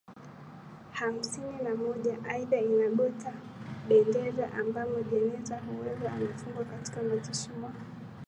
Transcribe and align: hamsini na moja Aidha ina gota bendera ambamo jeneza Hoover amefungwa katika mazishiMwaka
hamsini 0.93 1.61
na 1.63 1.75
moja 1.75 2.17
Aidha 2.29 2.57
ina 2.59 2.89
gota 2.89 3.33
bendera 3.87 4.53
ambamo 4.53 5.01
jeneza 5.01 5.59
Hoover 5.61 6.07
amefungwa 6.11 6.65
katika 6.65 7.03
mazishiMwaka 7.03 7.79